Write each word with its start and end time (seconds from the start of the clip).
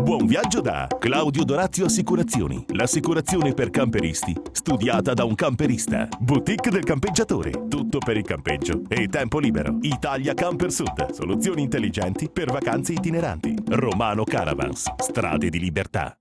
Buon 0.00 0.26
viaggio 0.26 0.60
da 0.60 0.86
Claudio 0.98 1.44
Dorazio 1.44 1.86
Assicurazioni, 1.86 2.64
l'assicurazione 2.68 3.52
per 3.52 3.70
camperisti, 3.70 4.34
studiata 4.52 5.12
da 5.12 5.24
un 5.24 5.34
camperista. 5.34 6.08
Boutique 6.18 6.70
del 6.70 6.84
campeggiatore, 6.84 7.50
tutto 7.68 7.98
per 7.98 8.16
il 8.16 8.24
campeggio 8.24 8.82
e 8.88 9.08
tempo 9.08 9.38
libero. 9.38 9.76
Italia 9.82 10.34
Camper 10.34 10.70
Sud, 10.70 11.10
soluzioni 11.10 11.62
intelligenti 11.62 12.30
per 12.30 12.50
vacanze 12.50 12.92
itineranti. 12.92 13.54
Romano 13.66 14.24
Caravans, 14.24 14.86
strade 14.98 15.50
di 15.50 15.58
libertà. 15.58 16.16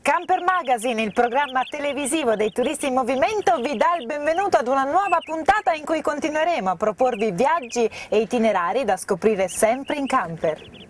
Camper 0.00 0.42
Magazine, 0.42 1.02
il 1.02 1.12
programma 1.12 1.62
televisivo 1.68 2.36
dei 2.36 2.50
turisti 2.50 2.86
in 2.86 2.94
movimento, 2.94 3.56
vi 3.56 3.76
dà 3.76 3.96
il 3.98 4.06
benvenuto 4.06 4.56
ad 4.56 4.68
una 4.68 4.84
nuova 4.84 5.18
puntata 5.22 5.74
in 5.74 5.84
cui 5.84 6.00
continueremo 6.00 6.70
a 6.70 6.76
proporvi 6.76 7.32
viaggi 7.32 7.90
e 8.08 8.18
itinerari 8.20 8.84
da 8.84 8.96
scoprire 8.96 9.48
sempre 9.48 9.96
in 9.96 10.06
camper. 10.06 10.86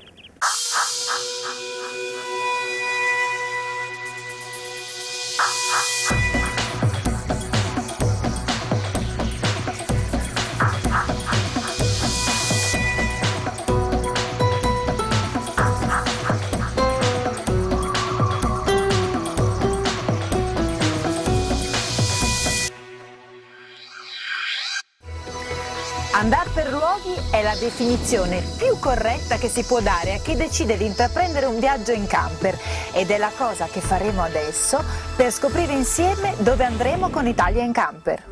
È 27.30 27.42
la 27.42 27.54
definizione 27.56 28.42
più 28.56 28.78
corretta 28.78 29.36
che 29.36 29.48
si 29.48 29.62
può 29.62 29.80
dare 29.80 30.14
a 30.14 30.18
chi 30.18 30.34
decide 30.34 30.76
di 30.76 30.86
intraprendere 30.86 31.46
un 31.46 31.58
viaggio 31.58 31.92
in 31.92 32.06
camper 32.06 32.58
ed 32.92 33.10
è 33.10 33.18
la 33.18 33.30
cosa 33.36 33.66
che 33.66 33.80
faremo 33.80 34.22
adesso 34.22 34.82
per 35.14 35.30
scoprire 35.30 35.74
insieme 35.74 36.34
dove 36.38 36.64
andremo 36.64 37.10
con 37.10 37.26
Italia 37.26 37.62
in 37.62 37.72
camper. 37.72 38.24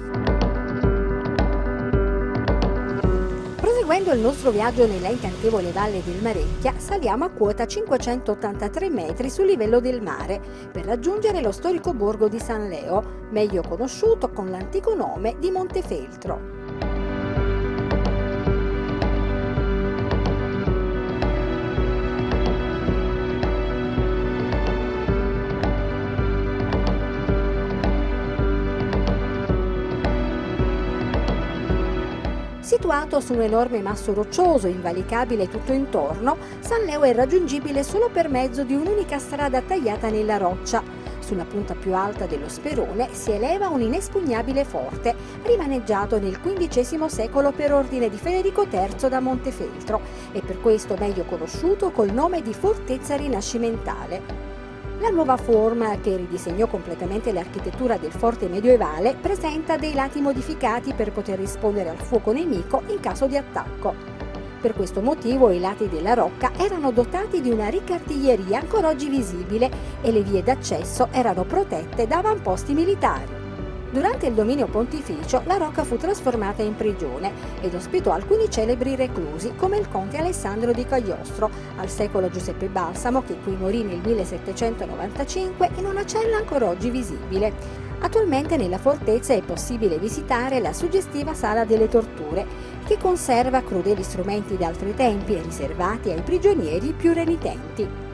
Proseguendo 3.56 4.12
il 4.12 4.20
nostro 4.20 4.50
viaggio 4.50 4.86
nella 4.86 5.08
incantevole 5.08 5.72
valle 5.72 6.02
del 6.02 6.22
Marecchia, 6.22 6.74
saliamo 6.78 7.24
a 7.24 7.30
quota 7.30 7.66
583 7.66 8.88
metri 8.88 9.28
sul 9.28 9.46
livello 9.46 9.78
del 9.78 10.00
mare 10.00 10.40
per 10.72 10.86
raggiungere 10.86 11.42
lo 11.42 11.52
storico 11.52 11.92
borgo 11.92 12.28
di 12.28 12.40
San 12.40 12.68
Leo, 12.68 13.28
meglio 13.30 13.62
conosciuto 13.62 14.30
con 14.30 14.50
l'antico 14.50 14.94
nome 14.94 15.36
di 15.38 15.50
Montefeltro. 15.50 16.55
Situato 32.86 33.18
su 33.18 33.32
un 33.32 33.40
enorme 33.40 33.82
masso 33.82 34.14
roccioso, 34.14 34.68
invalicabile 34.68 35.48
tutto 35.48 35.72
intorno, 35.72 36.36
San 36.60 36.84
Leo 36.84 37.02
è 37.02 37.12
raggiungibile 37.12 37.82
solo 37.82 38.08
per 38.10 38.28
mezzo 38.28 38.62
di 38.62 38.76
un'unica 38.76 39.18
strada 39.18 39.60
tagliata 39.60 40.08
nella 40.08 40.36
roccia. 40.36 40.84
Sulla 41.18 41.44
punta 41.44 41.74
più 41.74 41.94
alta 41.94 42.26
dello 42.26 42.48
sperone 42.48 43.08
si 43.10 43.32
eleva 43.32 43.66
un 43.70 43.80
inespugnabile 43.80 44.64
forte, 44.64 45.16
rimaneggiato 45.42 46.20
nel 46.20 46.40
XV 46.40 47.06
secolo 47.06 47.50
per 47.50 47.72
ordine 47.72 48.08
di 48.08 48.18
Federico 48.18 48.68
III 48.70 49.08
da 49.08 49.18
Montefeltro 49.18 50.00
e 50.30 50.40
per 50.40 50.60
questo 50.60 50.94
meglio 50.96 51.24
conosciuto 51.24 51.90
col 51.90 52.12
nome 52.12 52.40
di 52.40 52.54
Fortezza 52.54 53.16
Rinascimentale. 53.16 54.55
La 55.00 55.10
nuova 55.10 55.36
forma, 55.36 56.00
che 56.00 56.16
ridisegnò 56.16 56.66
completamente 56.66 57.30
l'architettura 57.30 57.98
del 57.98 58.12
forte 58.12 58.48
medievale, 58.48 59.14
presenta 59.20 59.76
dei 59.76 59.92
lati 59.92 60.20
modificati 60.22 60.94
per 60.94 61.12
poter 61.12 61.38
rispondere 61.38 61.90
al 61.90 61.98
fuoco 61.98 62.32
nemico 62.32 62.82
in 62.86 62.98
caso 63.00 63.26
di 63.26 63.36
attacco. 63.36 63.94
Per 64.58 64.72
questo 64.72 65.02
motivo 65.02 65.50
i 65.50 65.60
lati 65.60 65.88
della 65.88 66.14
rocca 66.14 66.50
erano 66.56 66.92
dotati 66.92 67.42
di 67.42 67.50
una 67.50 67.68
ricca 67.68 67.94
artiglieria 67.94 68.58
ancora 68.58 68.88
oggi 68.88 69.08
visibile 69.08 69.70
e 70.00 70.10
le 70.10 70.22
vie 70.22 70.42
d'accesso 70.42 71.08
erano 71.12 71.44
protette 71.44 72.06
da 72.06 72.18
avamposti 72.18 72.72
militari. 72.72 73.35
Durante 73.96 74.26
il 74.26 74.34
dominio 74.34 74.66
pontificio 74.66 75.40
la 75.46 75.56
rocca 75.56 75.82
fu 75.82 75.96
trasformata 75.96 76.60
in 76.60 76.76
prigione 76.76 77.32
ed 77.62 77.74
ospitò 77.74 78.12
alcuni 78.12 78.50
celebri 78.50 78.94
reclusi 78.94 79.54
come 79.56 79.78
il 79.78 79.88
conte 79.88 80.18
Alessandro 80.18 80.72
di 80.72 80.84
Cagliostro, 80.84 81.48
al 81.78 81.88
secolo 81.88 82.28
Giuseppe 82.28 82.68
Balsamo 82.68 83.22
che 83.22 83.38
qui 83.42 83.56
morì 83.56 83.84
nel 83.84 84.00
1795 84.04 85.70
in 85.76 85.86
una 85.86 86.04
cella 86.04 86.36
ancora 86.36 86.66
oggi 86.66 86.90
visibile. 86.90 87.54
Attualmente 88.00 88.58
nella 88.58 88.76
fortezza 88.76 89.32
è 89.32 89.40
possibile 89.40 89.98
visitare 89.98 90.60
la 90.60 90.74
suggestiva 90.74 91.32
Sala 91.32 91.64
delle 91.64 91.88
Torture, 91.88 92.44
che 92.84 92.98
conserva 92.98 93.62
crudeli 93.62 94.02
strumenti 94.02 94.58
d'altri 94.58 94.94
tempi 94.94 95.40
riservati 95.40 96.10
ai 96.10 96.20
prigionieri 96.20 96.92
più 96.92 97.14
renitenti 97.14 98.05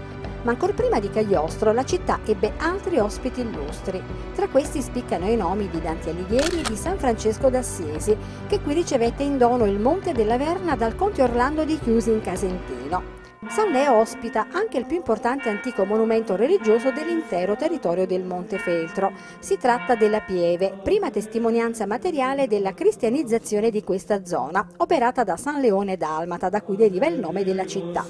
ma 0.42 0.50
ancora 0.50 0.72
prima 0.72 1.00
di 1.00 1.10
Cagliostro 1.10 1.72
la 1.72 1.84
città 1.84 2.20
ebbe 2.24 2.52
altri 2.58 2.98
ospiti 2.98 3.40
illustri. 3.40 4.02
Tra 4.34 4.48
questi 4.48 4.80
spiccano 4.82 5.28
i 5.28 5.36
nomi 5.36 5.68
di 5.68 5.80
Dante 5.80 6.10
Alighieri 6.10 6.60
e 6.60 6.68
di 6.68 6.76
San 6.76 6.98
Francesco 6.98 7.48
d'Assisi, 7.48 8.16
che 8.46 8.60
qui 8.60 8.74
ricevette 8.74 9.22
in 9.22 9.38
dono 9.38 9.64
il 9.66 9.78
Monte 9.78 10.12
della 10.12 10.36
Verna 10.36 10.76
dal 10.76 10.96
conte 10.96 11.22
Orlando 11.22 11.64
di 11.64 11.78
Chiusi 11.78 12.10
in 12.10 12.20
Casentino. 12.20 13.21
San 13.48 13.70
Leo 13.70 13.96
ospita 13.96 14.46
anche 14.52 14.78
il 14.78 14.86
più 14.86 14.96
importante 14.96 15.48
antico 15.48 15.84
monumento 15.84 16.36
religioso 16.36 16.92
dell'intero 16.92 17.56
territorio 17.56 18.06
del 18.06 18.22
Monte 18.22 18.56
Feltro. 18.56 19.12
Si 19.40 19.58
tratta 19.58 19.96
della 19.96 20.20
Pieve, 20.20 20.72
prima 20.80 21.10
testimonianza 21.10 21.84
materiale 21.84 22.46
della 22.46 22.72
cristianizzazione 22.72 23.70
di 23.70 23.82
questa 23.82 24.24
zona, 24.24 24.64
operata 24.76 25.24
da 25.24 25.36
San 25.36 25.60
Leone 25.60 25.96
d'Almata, 25.96 26.48
da 26.48 26.62
cui 26.62 26.76
deriva 26.76 27.06
il 27.06 27.18
nome 27.18 27.42
della 27.42 27.66
città. 27.66 28.06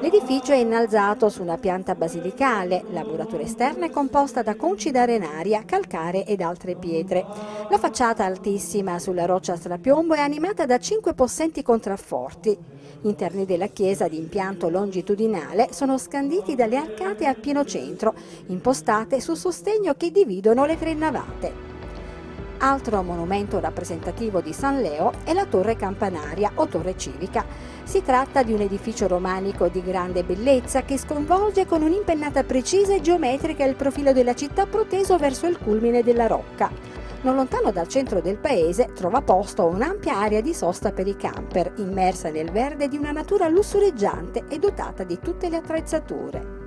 L'edificio 0.00 0.52
è 0.52 0.56
innalzato 0.56 1.28
su 1.28 1.42
una 1.42 1.56
pianta 1.56 1.94
basilicale, 1.94 2.84
la 2.90 3.04
muratura 3.04 3.42
esterna 3.42 3.86
è 3.86 3.90
composta 3.90 4.42
da 4.42 4.54
conci 4.54 4.90
d'arenaria, 4.90 5.62
calcare 5.64 6.24
ed 6.26 6.42
altre 6.42 6.74
pietre. 6.74 7.24
La 7.70 7.78
facciata 7.78 8.24
altissima 8.24 8.98
sulla 8.98 9.24
roccia 9.24 9.56
strapiombo 9.56 10.14
è 10.14 10.20
animata 10.20 10.66
da 10.66 10.78
cinque 10.78 11.14
possenti 11.14 11.62
contrafforti. 11.62 12.81
Gli 13.04 13.08
interni 13.08 13.44
della 13.44 13.66
chiesa 13.66 14.06
di 14.06 14.16
impianto 14.16 14.68
longitudinale 14.68 15.70
sono 15.72 15.98
scanditi 15.98 16.54
dalle 16.54 16.76
arcate 16.76 17.26
a 17.26 17.34
pieno 17.34 17.64
centro, 17.64 18.14
impostate 18.46 19.20
su 19.20 19.34
sostegno 19.34 19.94
che 19.96 20.12
dividono 20.12 20.64
le 20.66 20.78
tre 20.78 20.94
navate. 20.94 21.70
Altro 22.58 23.02
monumento 23.02 23.58
rappresentativo 23.58 24.40
di 24.40 24.52
San 24.52 24.80
Leo 24.80 25.10
è 25.24 25.32
la 25.32 25.46
torre 25.46 25.74
campanaria 25.74 26.52
o 26.54 26.68
torre 26.68 26.96
civica. 26.96 27.44
Si 27.82 28.04
tratta 28.04 28.44
di 28.44 28.52
un 28.52 28.60
edificio 28.60 29.08
romanico 29.08 29.66
di 29.66 29.82
grande 29.82 30.22
bellezza 30.22 30.82
che 30.82 30.96
sconvolge 30.96 31.66
con 31.66 31.82
un'impennata 31.82 32.44
precisa 32.44 32.94
e 32.94 33.00
geometrica 33.00 33.64
il 33.64 33.74
profilo 33.74 34.12
della 34.12 34.36
città 34.36 34.66
proteso 34.66 35.16
verso 35.16 35.48
il 35.48 35.58
culmine 35.58 36.04
della 36.04 36.28
rocca. 36.28 36.70
Non 37.22 37.36
lontano 37.36 37.70
dal 37.70 37.86
centro 37.86 38.20
del 38.20 38.38
paese 38.38 38.90
trova 38.94 39.22
posto 39.22 39.66
un'ampia 39.66 40.16
area 40.18 40.40
di 40.40 40.52
sosta 40.52 40.90
per 40.90 41.06
i 41.06 41.14
camper, 41.14 41.74
immersa 41.76 42.30
nel 42.30 42.50
verde 42.50 42.88
di 42.88 42.96
una 42.96 43.12
natura 43.12 43.46
lussureggiante 43.46 44.46
e 44.48 44.58
dotata 44.58 45.04
di 45.04 45.20
tutte 45.20 45.48
le 45.48 45.58
attrezzature. 45.58 46.60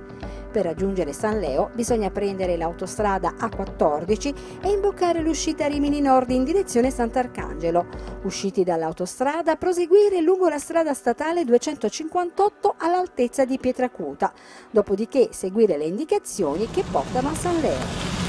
Per 0.50 0.64
raggiungere 0.64 1.12
San 1.12 1.38
Leo 1.40 1.68
bisogna 1.74 2.10
prendere 2.10 2.56
l'autostrada 2.56 3.34
A14 3.38 4.34
e 4.62 4.70
imboccare 4.70 5.20
l'uscita 5.20 5.66
Rimini 5.66 6.00
Nord 6.00 6.30
in 6.30 6.44
direzione 6.44 6.90
Sant'Arcangelo. 6.90 7.84
Usciti 8.22 8.64
dall'autostrada, 8.64 9.56
proseguire 9.56 10.22
lungo 10.22 10.48
la 10.48 10.58
strada 10.58 10.94
statale 10.94 11.44
258 11.44 12.76
all'altezza 12.78 13.44
di 13.44 13.58
Pietracuta, 13.58 14.32
dopodiché 14.70 15.28
seguire 15.32 15.76
le 15.76 15.84
indicazioni 15.84 16.66
che 16.70 16.82
portano 16.90 17.28
a 17.28 17.34
San 17.34 17.60
Leo. 17.60 18.25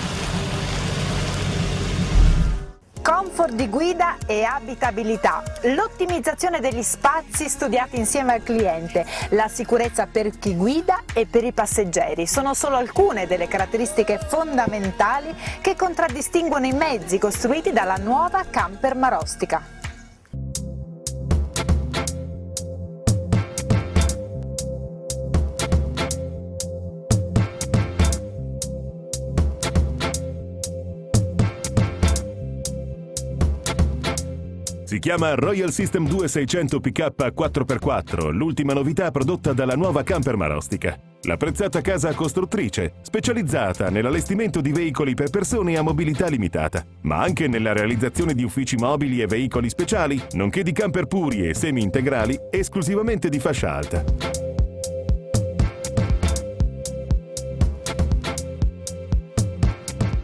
Comfort 3.08 3.54
di 3.54 3.70
guida 3.70 4.18
e 4.26 4.44
abitabilità, 4.44 5.42
l'ottimizzazione 5.74 6.60
degli 6.60 6.84
spazi 6.84 7.48
studiati 7.48 7.98
insieme 7.98 8.34
al 8.34 8.44
cliente, 8.44 9.06
la 9.30 9.48
sicurezza 9.48 10.08
per 10.08 10.38
chi 10.38 10.58
guida 10.58 11.04
e 11.14 11.26
per 11.26 11.46
i 11.46 11.54
passeggeri. 11.54 12.28
Sono 12.28 12.54
solo 12.54 12.76
alcune 12.76 13.26
delle 13.26 13.48
caratteristiche 13.48 14.18
fondamentali 14.18 15.34
che 15.62 15.78
contraddistinguono 15.78 16.66
i 16.66 16.74
mezzi 16.74 17.18
costruiti 17.18 17.72
dalla 17.72 17.96
nuova 17.96 18.44
camper 18.50 18.96
marostica. 18.96 19.77
Si 34.98 35.04
chiama 35.04 35.36
Royal 35.36 35.72
System 35.72 36.08
2600 36.08 36.80
PK 36.80 37.14
4x4, 37.32 38.32
l'ultima 38.32 38.74
novità 38.74 39.12
prodotta 39.12 39.54
dalla 39.54 39.76
nuova 39.76 40.02
Camper 40.02 40.36
Marostica. 40.36 41.00
L'apprezzata 41.22 41.82
casa 41.82 42.16
costruttrice, 42.16 42.94
specializzata 43.04 43.92
nell'allestimento 43.92 44.60
di 44.60 44.72
veicoli 44.72 45.14
per 45.14 45.30
persone 45.30 45.78
a 45.78 45.84
mobilità 45.84 46.26
limitata, 46.26 46.84
ma 47.02 47.22
anche 47.22 47.48
nella 47.48 47.74
realizzazione 47.74 48.34
di 48.34 48.44
uffici 48.44 48.76
mobili 48.76 49.22
e 49.22 49.28
veicoli 49.28 49.70
speciali, 49.70 50.20
nonché 50.32 50.64
di 50.64 50.72
camper 50.72 51.06
puri 51.06 51.48
e 51.48 51.54
semi-integrali 51.54 52.36
esclusivamente 52.50 53.30
di 53.30 53.38
fascia 53.38 53.76
alta. 53.76 54.04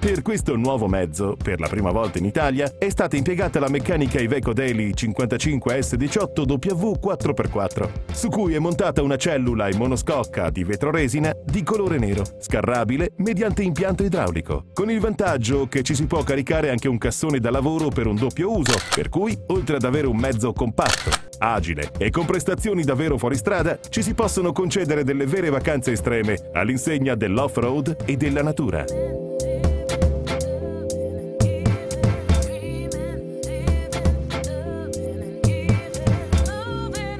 Per 0.03 0.21
questo 0.21 0.57
nuovo 0.57 0.89
mezzo, 0.89 1.37
per 1.41 1.61
la 1.61 1.69
prima 1.69 1.91
volta 1.91 2.17
in 2.17 2.25
Italia, 2.25 2.69
è 2.77 2.89
stata 2.89 3.15
impiegata 3.15 3.61
la 3.61 3.69
meccanica 3.69 4.19
Iveco 4.19 4.51
Daily 4.51 4.89
55S18W 4.89 6.99
4x4, 7.01 7.89
su 8.11 8.27
cui 8.27 8.53
è 8.53 8.59
montata 8.59 9.01
una 9.01 9.15
cellula 9.15 9.69
in 9.69 9.77
monoscocca 9.77 10.49
di 10.49 10.65
vetroresina 10.65 11.33
di 11.45 11.63
colore 11.63 11.99
nero, 11.99 12.25
scarrabile 12.37 13.13
mediante 13.19 13.63
impianto 13.63 14.03
idraulico, 14.03 14.65
con 14.73 14.91
il 14.91 14.99
vantaggio 14.99 15.69
che 15.69 15.83
ci 15.83 15.95
si 15.95 16.05
può 16.05 16.21
caricare 16.21 16.69
anche 16.69 16.89
un 16.89 16.97
cassone 16.97 17.39
da 17.39 17.49
lavoro 17.49 17.87
per 17.87 18.05
un 18.05 18.17
doppio 18.17 18.57
uso, 18.57 18.77
per 18.93 19.07
cui, 19.07 19.39
oltre 19.47 19.77
ad 19.77 19.85
avere 19.85 20.07
un 20.07 20.17
mezzo 20.17 20.51
compatto, 20.51 21.11
agile 21.37 21.91
e 21.97 22.09
con 22.09 22.25
prestazioni 22.25 22.83
davvero 22.83 23.17
fuori 23.17 23.37
strada, 23.37 23.79
ci 23.87 24.01
si 24.01 24.13
possono 24.13 24.51
concedere 24.51 25.05
delle 25.05 25.25
vere 25.25 25.49
vacanze 25.49 25.93
estreme 25.93 26.49
all'insegna 26.51 27.15
dell'off-road 27.15 27.95
e 28.03 28.17
della 28.17 28.43
natura. 28.43 28.83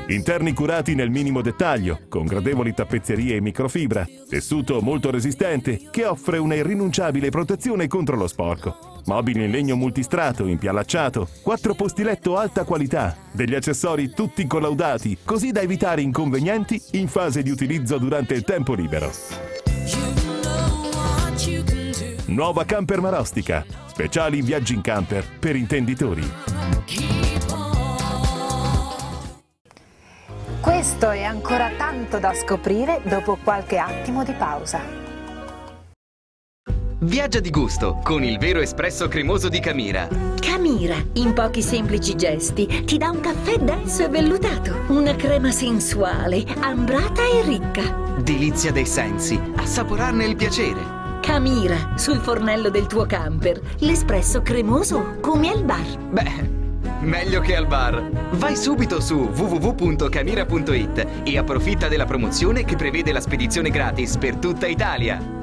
Interni 0.08 0.54
curati 0.54 0.96
nel 0.96 1.10
minimo 1.10 1.42
dettaglio, 1.42 2.02
con 2.10 2.26
gradevoli 2.26 2.74
tappezzerie 2.74 3.38
e 3.38 3.42
microfibra, 3.42 4.06
tessuto 4.28 4.82
molto 4.82 5.10
resistente 5.10 5.80
che 5.90 6.06
offre 6.06 6.38
una 6.38 6.56
irrinunciabile 6.56 7.30
protezione 7.30 7.88
contro 7.88 8.18
lo 8.18 8.28
sporco. 8.28 9.02
Mobili 9.06 9.46
in 9.46 9.52
legno 9.52 9.78
multistrato, 9.78 10.46
impiallacciato, 10.48 11.28
quattro 11.42 11.74
posti 11.74 12.04
letto 12.04 12.38
alta 12.38 12.66
qualità, 12.66 13.16
degli 13.32 13.56
accessori 13.56 14.10
tutti 14.10 14.46
collaudati, 14.46 15.20
così 15.24 15.52
da 15.52 15.62
evitare 15.62 16.02
inconvenienti 16.02 16.82
in 16.92 17.08
fase 17.08 17.42
di 17.42 17.50
utilizzo 17.50 17.98
durante 17.98 18.34
il 18.34 18.44
tempo 18.44 18.74
libero. 18.74 19.10
Nuova 22.26 22.66
camper 22.66 23.00
marostica, 23.00 23.66
speciali 23.86 24.42
viaggi 24.42 24.74
in 24.74 24.82
camper 24.82 25.26
per 25.40 25.56
intenditori. 25.56 27.23
Questo 30.84 31.12
è 31.12 31.24
ancora 31.24 31.72
tanto 31.78 32.20
da 32.20 32.34
scoprire 32.34 33.00
dopo 33.06 33.38
qualche 33.42 33.78
attimo 33.78 34.26
di 34.26 34.34
pausa. 34.34 34.82
Viaggia 37.00 37.40
di 37.40 37.50
gusto 37.50 38.02
con 38.04 38.22
il 38.22 38.38
vero 38.38 38.60
espresso 38.60 39.08
cremoso 39.08 39.48
di 39.48 39.62
Camira. 39.62 40.10
Camira, 40.42 40.98
in 41.14 41.32
pochi 41.32 41.62
semplici 41.62 42.16
gesti, 42.16 42.84
ti 42.84 42.98
dà 42.98 43.12
un 43.12 43.22
caffè 43.22 43.60
denso 43.60 44.04
e 44.04 44.10
vellutato, 44.10 44.76
una 44.90 45.16
crema 45.16 45.52
sensuale, 45.52 46.44
ambrata 46.60 47.22
e 47.30 47.44
ricca. 47.44 48.18
Delizia 48.22 48.74
dei 48.74 48.86
sensi, 48.86 49.40
assaporarne 49.56 50.26
il 50.26 50.36
piacere. 50.36 50.82
Camira, 51.22 51.94
sul 51.96 52.18
fornello 52.18 52.70
del 52.70 52.88
tuo 52.88 53.06
camper, 53.06 53.62
l'espresso 53.78 54.42
cremoso 54.42 55.16
come 55.22 55.50
al 55.50 55.64
bar. 55.64 55.98
Beh, 56.10 56.53
Meglio 57.04 57.42
che 57.42 57.56
al 57.56 57.68
bar. 57.68 58.02
Vai 58.32 58.56
subito 58.56 59.02
su 59.02 59.16
www.camira.it 59.16 61.08
e 61.26 61.38
approfitta 61.38 61.90
della 61.90 62.06
promozione 62.06 62.64
che 62.64 62.78
prevede 62.78 63.12
la 63.12 63.20
spedizione 63.20 63.70
gratis 63.70 64.18
per 64.18 64.38
tutta 64.38 64.68
Italia. 64.68 65.43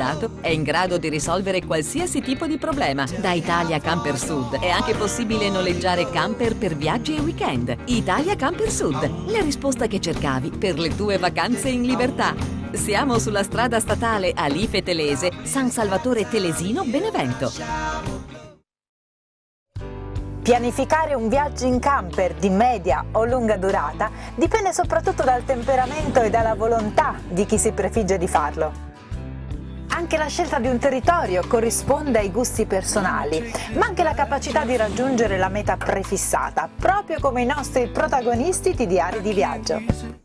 privato 0.01 0.31
è 0.41 0.49
in 0.49 0.63
grado 0.63 0.97
di 0.97 1.09
risolvere 1.09 1.63
qualsiasi 1.63 2.21
tipo 2.21 2.47
di 2.47 2.57
problema. 2.57 3.05
Da 3.19 3.33
Italia 3.33 3.79
Camper 3.79 4.17
Sud 4.17 4.59
è 4.59 4.69
anche 4.69 4.95
possibile 4.95 5.49
noleggiare 5.49 6.09
camper 6.09 6.55
per 6.55 6.75
viaggi 6.75 7.15
e 7.15 7.19
weekend. 7.19 7.77
Italia 7.85 8.35
Camper 8.35 8.71
Sud, 8.71 9.27
la 9.27 9.41
risposta 9.41 9.85
che 9.85 9.99
cercavi 9.99 10.49
per 10.49 10.79
le 10.79 10.95
tue 10.95 11.17
vacanze 11.17 11.69
in 11.69 11.83
libertà. 11.83 12.33
Siamo 12.71 13.19
sulla 13.19 13.43
strada 13.43 13.79
statale 13.79 14.31
Alife 14.33 14.81
Telese, 14.81 15.31
San 15.43 15.69
Salvatore 15.69 16.27
Telesino, 16.27 16.83
Benevento. 16.83 17.51
Pianificare 20.41 21.13
un 21.13 21.29
viaggio 21.29 21.67
in 21.67 21.77
camper 21.77 22.33
di 22.33 22.49
media 22.49 23.05
o 23.11 23.25
lunga 23.25 23.57
durata 23.57 24.09
dipende 24.33 24.73
soprattutto 24.73 25.21
dal 25.21 25.45
temperamento 25.45 26.21
e 26.21 26.31
dalla 26.31 26.55
volontà 26.55 27.13
di 27.29 27.45
chi 27.45 27.59
si 27.59 27.71
prefigge 27.71 28.17
di 28.17 28.27
farlo. 28.27 28.90
Anche 29.93 30.17
la 30.17 30.27
scelta 30.27 30.57
di 30.59 30.67
un 30.67 30.79
territorio 30.79 31.43
corrisponde 31.45 32.19
ai 32.19 32.31
gusti 32.31 32.65
personali, 32.65 33.51
ma 33.73 33.85
anche 33.85 34.03
la 34.03 34.13
capacità 34.13 34.63
di 34.63 34.75
raggiungere 34.75 35.37
la 35.37 35.49
meta 35.49 35.75
prefissata, 35.75 36.69
proprio 36.73 37.19
come 37.19 37.41
i 37.41 37.45
nostri 37.45 37.87
protagonisti 37.89 38.73
di 38.73 38.87
diari 38.87 39.21
di 39.21 39.33
viaggio. 39.33 40.20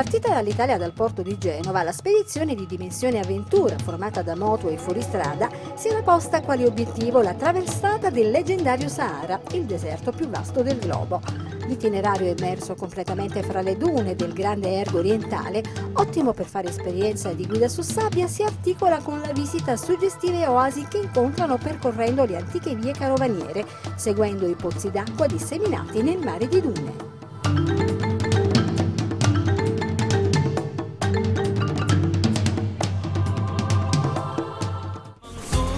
Partita 0.00 0.32
dall'Italia 0.32 0.78
dal 0.78 0.94
porto 0.94 1.20
di 1.20 1.36
Genova, 1.36 1.82
la 1.82 1.92
spedizione 1.92 2.54
di 2.54 2.64
dimensione 2.64 3.20
avventura 3.20 3.76
formata 3.76 4.22
da 4.22 4.34
moto 4.34 4.70
e 4.70 4.78
fuoristrada 4.78 5.50
si 5.74 5.88
era 5.88 6.00
posta 6.00 6.40
quale 6.40 6.64
obiettivo 6.64 7.20
la 7.20 7.34
traversata 7.34 8.08
del 8.08 8.30
leggendario 8.30 8.88
Sahara, 8.88 9.38
il 9.52 9.66
deserto 9.66 10.10
più 10.10 10.26
vasto 10.30 10.62
del 10.62 10.78
globo. 10.78 11.20
L'itinerario 11.66 12.34
immerso 12.34 12.74
completamente 12.76 13.42
fra 13.42 13.60
le 13.60 13.76
dune 13.76 14.16
del 14.16 14.32
grande 14.32 14.72
ergo 14.72 15.00
orientale, 15.00 15.62
ottimo 15.92 16.32
per 16.32 16.46
fare 16.46 16.68
esperienza 16.68 17.34
di 17.34 17.46
guida 17.46 17.68
su 17.68 17.82
sabbia, 17.82 18.26
si 18.26 18.42
articola 18.42 19.00
con 19.02 19.20
la 19.20 19.32
visita 19.32 19.72
a 19.72 19.76
suggestive 19.76 20.46
oasi 20.46 20.86
che 20.88 20.96
incontrano 20.96 21.58
percorrendo 21.58 22.24
le 22.24 22.38
antiche 22.38 22.74
vie 22.74 22.92
carovaniere, 22.92 23.66
seguendo 23.96 24.48
i 24.48 24.54
pozzi 24.54 24.90
d'acqua 24.90 25.26
disseminati 25.26 26.02
nel 26.02 26.20
mare 26.20 26.48
di 26.48 26.58
dune. 26.62 27.19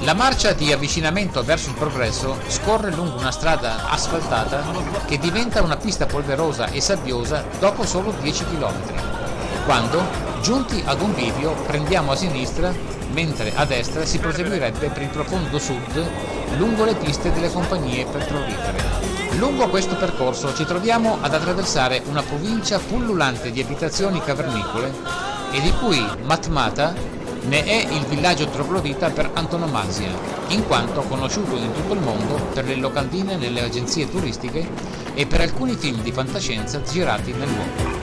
La 0.04 0.14
marcia 0.14 0.52
di 0.52 0.72
avvicinamento 0.72 1.44
verso 1.44 1.68
il 1.68 1.76
progresso 1.76 2.36
scorre 2.48 2.90
lungo 2.90 3.18
una 3.18 3.30
strada 3.30 3.88
asfaltata 3.88 4.64
che 5.06 5.16
diventa 5.16 5.62
una 5.62 5.76
pista 5.76 6.06
polverosa 6.06 6.66
e 6.70 6.80
sabbiosa 6.80 7.44
dopo 7.60 7.86
solo 7.86 8.12
10 8.20 8.44
km. 8.46 8.72
Quando, 9.64 10.02
giunti 10.42 10.82
ad 10.84 11.00
un 11.00 11.14
bivio, 11.14 11.52
prendiamo 11.66 12.10
a 12.10 12.16
sinistra, 12.16 12.74
mentre 13.12 13.52
a 13.54 13.64
destra 13.64 14.04
si 14.04 14.18
proseguirebbe 14.18 14.88
per 14.88 15.02
il 15.02 15.08
profondo 15.08 15.60
sud 15.60 16.04
lungo 16.56 16.84
le 16.84 16.96
piste 16.96 17.30
delle 17.30 17.52
compagnie 17.52 18.04
petrolifere. 18.04 18.82
Lungo 19.38 19.68
questo 19.68 19.94
percorso 19.94 20.52
ci 20.52 20.64
troviamo 20.64 21.18
ad 21.20 21.32
attraversare 21.32 22.02
una 22.06 22.22
provincia 22.22 22.80
pullulante 22.80 23.52
di 23.52 23.60
abitazioni 23.60 24.20
cavernicole 24.20 24.92
e 25.52 25.60
di 25.60 25.72
cui 25.74 26.04
Matmata 26.24 27.20
ne 27.44 27.64
è 27.64 27.86
il 27.92 28.04
villaggio 28.06 28.46
troglodita 28.46 29.10
per 29.10 29.30
antonomasia, 29.34 30.10
in 30.48 30.66
quanto 30.66 31.02
conosciuto 31.02 31.56
in 31.56 31.72
tutto 31.72 31.94
il 31.94 32.00
mondo 32.00 32.34
per 32.52 32.66
le 32.66 32.76
locandine 32.76 33.36
nelle 33.36 33.62
agenzie 33.62 34.08
turistiche 34.08 34.68
e 35.14 35.26
per 35.26 35.40
alcuni 35.40 35.74
film 35.74 36.00
di 36.02 36.12
fantascienza 36.12 36.82
girati 36.82 37.32
nel 37.32 37.48
luogo. 37.48 38.00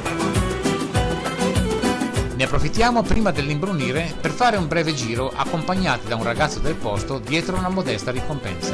Ne 2.36 2.44
approfittiamo 2.46 3.02
prima 3.02 3.32
dell'imbrunire 3.32 4.14
per 4.20 4.32
fare 4.32 4.56
un 4.56 4.68
breve 4.68 4.94
giro 4.94 5.32
accompagnati 5.36 6.08
da 6.08 6.16
un 6.16 6.24
ragazzo 6.24 6.60
del 6.60 6.76
posto 6.76 7.20
dietro 7.20 7.58
una 7.58 7.68
modesta 7.68 8.12
ricompensa. 8.12 8.74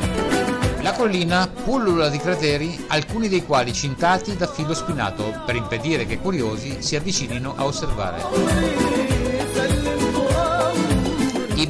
La 0.81 0.91
collina 0.91 1.47
pullula 1.47 2.09
di 2.09 2.19
crateri, 2.19 2.85
alcuni 2.89 3.27
dei 3.27 3.43
quali 3.43 3.73
cintati 3.73 4.37
da 4.37 4.45
filo 4.45 4.75
spinato 4.75 5.41
per 5.43 5.55
impedire 5.55 6.05
che 6.05 6.19
curiosi 6.19 6.77
si 6.83 6.95
avvicinino 6.95 7.55
a 7.55 7.65
osservare. 7.65 9.14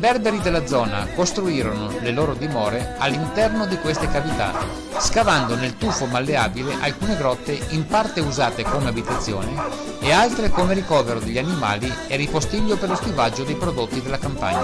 Berberi 0.06 0.40
della 0.40 0.68
zona 0.68 1.08
costruirono 1.16 1.90
le 2.00 2.12
loro 2.12 2.36
dimore 2.36 2.94
all'interno 3.00 3.66
di 3.66 3.76
queste 3.80 4.08
cavità, 4.08 4.54
scavando 5.00 5.56
nel 5.56 5.78
tufo 5.78 6.06
malleabile 6.06 6.76
alcune 6.80 7.18
grotte 7.18 7.60
in 7.70 7.88
parte 7.88 8.20
usate 8.20 8.62
come 8.62 8.88
abitazione 8.88 9.52
e 10.00 10.12
altre 10.12 10.50
come 10.50 10.76
ricovero 10.76 11.18
degli 11.18 11.40
animali 11.40 11.92
e 12.08 12.18
ripostiglio 12.18 12.78
per 12.78 12.90
lo 12.90 12.96
stivaggio 12.96 13.44
dei 13.46 13.56
prodotti 13.56 14.00
della 14.00 14.20
campagna. 14.20 14.62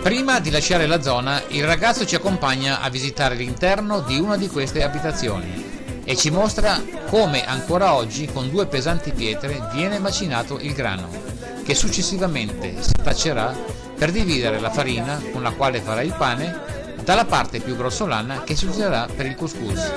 Prima 0.00 0.38
di 0.38 0.50
lasciare 0.52 0.86
la 0.86 1.02
zona, 1.02 1.42
il 1.48 1.64
ragazzo 1.64 2.06
ci 2.06 2.14
accompagna 2.14 2.82
a 2.82 2.88
visitare 2.88 3.34
l'interno 3.34 3.98
di 3.98 4.16
una 4.16 4.36
di 4.36 4.46
queste 4.46 4.84
abitazioni 4.84 6.02
e 6.04 6.16
ci 6.16 6.30
mostra 6.30 6.80
come 7.08 7.44
ancora 7.44 7.94
oggi 7.94 8.26
con 8.26 8.48
due 8.48 8.66
pesanti 8.66 9.10
pietre 9.10 9.68
viene 9.72 9.98
macinato 9.98 10.56
il 10.60 10.72
grano 10.72 11.30
che 11.70 11.76
successivamente 11.76 12.82
si 12.82 12.94
taccerà 13.00 13.54
per 13.96 14.10
dividere 14.10 14.58
la 14.58 14.70
farina 14.70 15.22
con 15.30 15.40
la 15.40 15.52
quale 15.52 15.80
farà 15.80 16.02
il 16.02 16.12
pane 16.12 16.96
dalla 17.04 17.24
parte 17.24 17.60
più 17.60 17.76
grossolana 17.76 18.42
che 18.42 18.56
si 18.56 18.66
userà 18.66 19.06
per 19.06 19.26
il 19.26 19.36
couscous. 19.36 19.92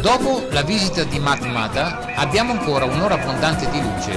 Dopo 0.00 0.46
la 0.48 0.62
visita 0.62 1.04
di 1.04 1.18
Matmata 1.18 2.14
abbiamo 2.14 2.52
ancora 2.52 2.86
un'ora 2.86 3.20
abbondante 3.20 3.68
di 3.68 3.82
luce, 3.82 4.14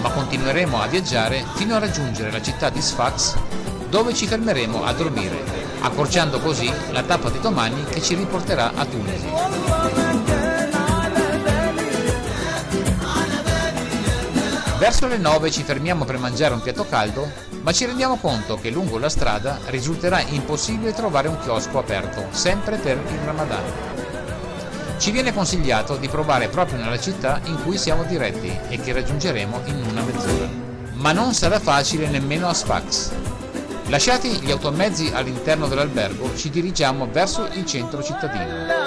ma 0.00 0.10
continueremo 0.10 0.80
a 0.80 0.86
viaggiare 0.86 1.44
fino 1.56 1.74
a 1.74 1.80
raggiungere 1.80 2.30
la 2.30 2.40
città 2.40 2.70
di 2.70 2.80
Sfax 2.80 3.34
dove 3.88 4.14
ci 4.14 4.28
fermeremo 4.28 4.84
a 4.84 4.92
dormire, 4.92 5.42
accorciando 5.80 6.38
così 6.38 6.72
la 6.92 7.02
tappa 7.02 7.30
di 7.30 7.40
domani 7.40 7.82
che 7.82 8.00
ci 8.00 8.14
riporterà 8.14 8.74
a 8.76 8.84
Tunisi. 8.84 10.05
Verso 14.86 15.08
le 15.08 15.16
9 15.16 15.50
ci 15.50 15.64
fermiamo 15.64 16.04
per 16.04 16.16
mangiare 16.16 16.54
un 16.54 16.60
piatto 16.60 16.86
caldo, 16.88 17.28
ma 17.62 17.72
ci 17.72 17.86
rendiamo 17.86 18.18
conto 18.18 18.54
che 18.54 18.70
lungo 18.70 18.98
la 18.98 19.08
strada 19.08 19.58
risulterà 19.66 20.20
impossibile 20.20 20.92
trovare 20.92 21.26
un 21.26 21.40
chiosco 21.40 21.80
aperto, 21.80 22.26
sempre 22.30 22.76
per 22.76 22.96
il 22.96 23.18
Ramadan. 23.24 23.64
Ci 24.96 25.10
viene 25.10 25.34
consigliato 25.34 25.96
di 25.96 26.06
provare 26.08 26.46
proprio 26.46 26.78
nella 26.78 27.00
città 27.00 27.40
in 27.46 27.60
cui 27.64 27.78
siamo 27.78 28.04
diretti 28.04 28.56
e 28.68 28.80
che 28.80 28.92
raggiungeremo 28.92 29.62
in 29.64 29.84
una 29.90 30.02
mezz'ora. 30.02 30.48
Ma 30.92 31.10
non 31.10 31.34
sarà 31.34 31.58
facile 31.58 32.06
nemmeno 32.06 32.46
a 32.46 32.54
Sfax. 32.54 33.10
Lasciati 33.86 34.38
gli 34.38 34.52
automezzi 34.52 35.10
all'interno 35.12 35.66
dell'albergo, 35.66 36.36
ci 36.36 36.48
dirigiamo 36.48 37.08
verso 37.10 37.48
il 37.54 37.66
centro 37.66 38.04
cittadino. 38.04 38.85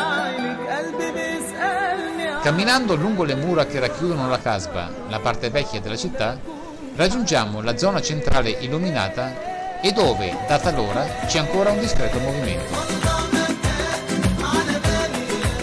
Camminando 2.41 2.95
lungo 2.95 3.25
le 3.25 3.35
mura 3.35 3.65
che 3.65 3.79
racchiudono 3.79 4.29
la 4.29 4.39
Casba, 4.39 4.89
la 5.09 5.19
parte 5.19 5.49
vecchia 5.49 5.81
della 5.81 5.97
città, 5.97 6.39
raggiungiamo 6.95 7.61
la 7.61 7.77
zona 7.77 8.01
centrale 8.01 8.51
illuminata 8.51 9.81
e 9.81 9.91
dove, 9.91 10.37
data 10.47 10.71
l'ora, 10.71 11.05
c'è 11.25 11.39
ancora 11.39 11.71
un 11.71 11.79
discreto 11.79 12.17
movimento. 12.19 12.73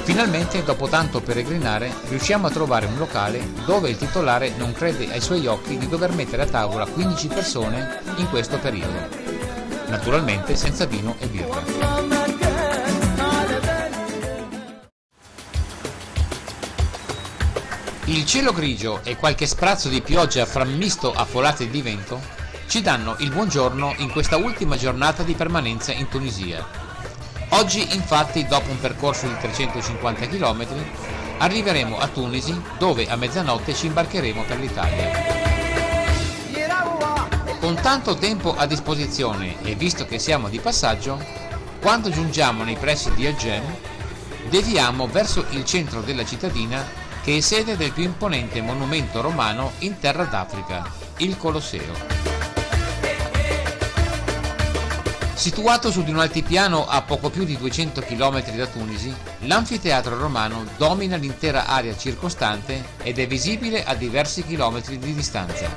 Finalmente, 0.04 0.62
dopo 0.64 0.86
tanto 0.86 1.20
peregrinare, 1.20 1.92
riusciamo 2.08 2.46
a 2.46 2.50
trovare 2.50 2.86
un 2.86 2.98
locale 2.98 3.52
dove 3.64 3.88
il 3.88 3.96
titolare 3.96 4.52
non 4.56 4.72
crede 4.72 5.10
ai 5.10 5.20
suoi 5.20 5.46
occhi 5.46 5.78
di 5.78 5.88
dover 5.88 6.12
mettere 6.12 6.42
a 6.42 6.46
tavola 6.46 6.84
15 6.86 7.28
persone 7.28 8.00
in 8.16 8.28
questo 8.28 8.58
periodo. 8.58 9.08
Naturalmente 9.88 10.54
senza 10.56 10.84
vino 10.84 11.16
e 11.18 11.26
birra. 11.26 12.15
Il 18.08 18.24
cielo 18.24 18.52
grigio 18.52 19.00
e 19.02 19.16
qualche 19.16 19.46
sprazzo 19.46 19.88
di 19.88 20.00
pioggia 20.00 20.46
frammisto 20.46 21.12
a 21.12 21.24
folate 21.24 21.68
di 21.68 21.82
vento 21.82 22.20
ci 22.68 22.80
danno 22.80 23.16
il 23.18 23.32
buongiorno 23.32 23.94
in 23.96 24.12
questa 24.12 24.36
ultima 24.36 24.76
giornata 24.76 25.24
di 25.24 25.34
permanenza 25.34 25.90
in 25.90 26.06
Tunisia. 26.06 26.64
Oggi 27.48 27.96
infatti, 27.96 28.46
dopo 28.46 28.70
un 28.70 28.78
percorso 28.78 29.26
di 29.26 29.36
350 29.36 30.28
km, 30.28 30.66
arriveremo 31.38 31.98
a 31.98 32.06
Tunisi 32.06 32.56
dove 32.78 33.08
a 33.08 33.16
mezzanotte 33.16 33.74
ci 33.74 33.86
imbarcheremo 33.86 34.44
per 34.44 34.60
l'Italia. 34.60 35.10
Con 37.58 37.74
tanto 37.74 38.14
tempo 38.14 38.54
a 38.54 38.66
disposizione 38.66 39.60
e 39.64 39.74
visto 39.74 40.06
che 40.06 40.20
siamo 40.20 40.48
di 40.48 40.60
passaggio, 40.60 41.20
quando 41.80 42.10
giungiamo 42.10 42.62
nei 42.62 42.76
pressi 42.76 43.12
di 43.14 43.26
Agen, 43.26 43.64
deviamo 44.48 45.08
verso 45.08 45.44
il 45.50 45.64
centro 45.64 46.02
della 46.02 46.24
cittadina 46.24 47.05
che 47.26 47.38
è 47.38 47.40
sede 47.40 47.76
del 47.76 47.90
più 47.90 48.04
imponente 48.04 48.62
monumento 48.62 49.20
romano 49.20 49.72
in 49.78 49.98
terra 49.98 50.22
d'Africa, 50.26 50.88
il 51.16 51.36
Colosseo. 51.36 51.92
Situato 55.34 55.90
su 55.90 56.04
di 56.04 56.12
un 56.12 56.20
altipiano 56.20 56.86
a 56.86 57.02
poco 57.02 57.28
più 57.28 57.42
di 57.42 57.56
200 57.56 58.02
km 58.02 58.54
da 58.54 58.66
Tunisi, 58.68 59.12
l'anfiteatro 59.40 60.16
romano 60.16 60.66
domina 60.76 61.16
l'intera 61.16 61.66
area 61.66 61.96
circostante 61.96 62.90
ed 63.02 63.18
è 63.18 63.26
visibile 63.26 63.82
a 63.82 63.96
diversi 63.96 64.44
chilometri 64.44 64.96
di 64.96 65.12
distanza. 65.12 65.68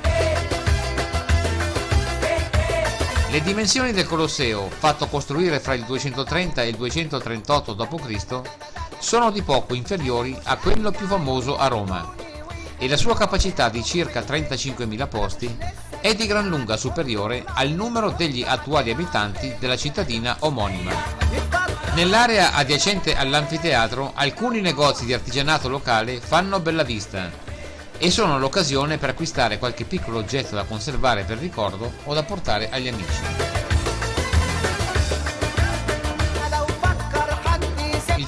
Le 3.28 3.42
dimensioni 3.42 3.90
del 3.90 4.06
Colosseo, 4.06 4.70
fatto 4.70 5.08
costruire 5.08 5.58
fra 5.58 5.74
il 5.74 5.82
230 5.82 6.62
e 6.62 6.68
il 6.68 6.76
238 6.76 7.74
d.C., 7.74 8.40
sono 9.00 9.30
di 9.30 9.42
poco 9.42 9.74
inferiori 9.74 10.38
a 10.44 10.56
quello 10.56 10.90
più 10.90 11.06
famoso 11.06 11.56
a 11.56 11.66
Roma 11.66 12.14
e 12.78 12.88
la 12.88 12.96
sua 12.96 13.16
capacità 13.16 13.68
di 13.68 13.82
circa 13.82 14.20
35.000 14.20 15.08
posti 15.08 15.58
è 16.00 16.14
di 16.14 16.26
gran 16.26 16.48
lunga 16.48 16.76
superiore 16.76 17.42
al 17.46 17.70
numero 17.70 18.10
degli 18.10 18.42
attuali 18.46 18.90
abitanti 18.90 19.54
della 19.58 19.76
cittadina 19.76 20.36
omonima. 20.40 20.92
Nell'area 21.94 22.54
adiacente 22.54 23.16
all'anfiteatro 23.16 24.12
alcuni 24.14 24.60
negozi 24.60 25.04
di 25.04 25.12
artigianato 25.12 25.68
locale 25.68 26.20
fanno 26.20 26.60
bella 26.60 26.84
vista 26.84 27.30
e 27.98 28.10
sono 28.10 28.38
l'occasione 28.38 28.96
per 28.96 29.10
acquistare 29.10 29.58
qualche 29.58 29.84
piccolo 29.84 30.18
oggetto 30.18 30.54
da 30.54 30.64
conservare 30.64 31.24
per 31.24 31.38
ricordo 31.38 31.92
o 32.04 32.14
da 32.14 32.22
portare 32.22 32.70
agli 32.70 32.88
amici. 32.88 33.59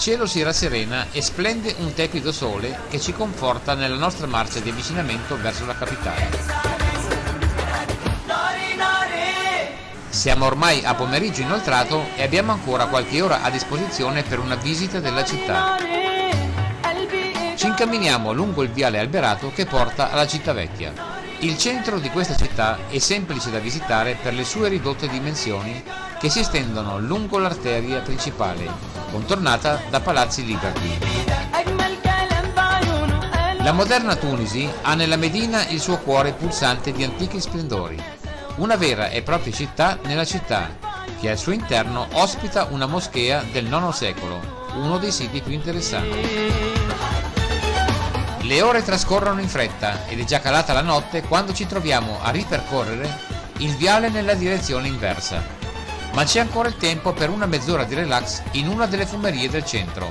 Cielo 0.03 0.27
si 0.27 0.43
rasserena 0.43 1.07
e 1.13 1.23
splende 1.23 1.77
un 1.79 1.95
tepido 1.95 2.33
sole 2.33 2.77
che 2.91 2.99
ci 2.99 3.13
conforta 3.13 3.75
nella 3.75 3.95
nostra 3.95 4.27
marcia 4.27 4.59
di 4.59 4.69
avvicinamento 4.69 5.37
verso 5.37 5.65
la 5.65 5.77
capitale. 5.77 6.29
Siamo 10.09 10.47
ormai 10.47 10.85
a 10.85 10.95
pomeriggio 10.95 11.43
inoltrato 11.43 12.07
e 12.17 12.25
abbiamo 12.25 12.51
ancora 12.51 12.87
qualche 12.87 13.21
ora 13.21 13.43
a 13.43 13.51
disposizione 13.51 14.25
per 14.25 14.41
una 14.41 14.57
visita 14.57 14.99
della 14.99 15.25
città. 15.25 15.77
Ci 17.55 17.67
incamminiamo 17.69 18.33
lungo 18.33 18.65
il 18.65 18.71
viale 18.71 18.99
alberato 18.99 19.53
che 19.55 19.67
porta 19.67 20.11
alla 20.11 20.27
città 20.27 20.53
vecchia. 20.53 20.93
Il 21.39 21.57
centro 21.59 22.01
di 22.01 22.11
questa 22.11 22.35
città 22.35 22.89
è 22.89 22.99
semplice 22.99 23.53
da 23.53 23.61
visitare 23.61 24.17
per 24.21 24.35
le 24.35 24.43
sue 24.43 24.69
ridotte 24.69 25.07
dimensioni 25.07 26.11
che 26.23 26.31
si 26.31 26.39
estendono 26.39 27.01
lungo 27.01 27.39
l'arteria 27.39 27.99
principale, 27.99 28.71
contornata 29.11 29.83
da 29.91 29.99
palazzi 29.99 30.45
Liberty. 30.45 30.99
La 33.65 33.73
moderna 33.73 34.15
Tunisi 34.15 34.71
ha 34.83 34.95
nella 34.95 35.17
Medina 35.17 35.67
il 35.67 35.81
suo 35.81 35.99
cuore 35.99 36.31
pulsante 36.31 36.93
di 36.93 37.03
antichi 37.03 37.41
splendori 37.41 38.01
una 38.59 38.77
vera 38.77 39.09
e 39.09 39.23
propria 39.23 39.53
città 39.53 39.99
nella 40.05 40.25
città, 40.25 40.79
che 41.19 41.29
al 41.29 41.39
suo 41.39 41.51
interno 41.51 42.07
ospita 42.13 42.69
una 42.71 42.87
moschea 42.87 43.43
del 43.51 43.67
IX 43.67 43.89
secolo, 43.89 44.41
uno 44.77 44.99
dei 44.99 45.11
siti 45.11 45.41
più 45.41 45.51
interessanti. 45.51 46.21
Le 48.43 48.63
ore 48.63 48.85
trascorrono 48.85 49.41
in 49.41 49.49
fretta 49.49 50.07
ed 50.07 50.21
è 50.21 50.25
già 50.25 50.39
calata 50.39 50.73
la 50.73 50.83
notte 50.83 51.23
quando 51.23 51.53
ci 51.53 51.67
troviamo 51.67 52.21
a 52.23 52.31
ripercorrere 52.31 53.11
il 53.57 53.75
viale 53.75 54.09
nella 54.09 54.35
direzione 54.35 54.87
inversa. 54.87 55.62
Ma 56.15 56.25
c'è 56.25 56.41
ancora 56.41 56.69
il 56.69 56.77
tempo 56.77 57.13
per 57.13 57.31
una 57.31 57.47
mezz'ora 57.47 57.85
di 57.85 57.95
relax 57.95 58.43
in 58.53 58.69
una 58.69 58.87
delle 58.87 59.07
fumerie 59.07 59.49
del 59.49 59.65
centro, 59.65 60.11